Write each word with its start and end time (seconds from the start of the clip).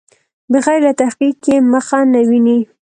بغیر 0.51 0.79
له 0.87 0.93
تحقیق 1.01 1.37
یې 1.49 1.57
مخه 1.71 1.99
نه 2.13 2.21
ویني. 2.29 2.59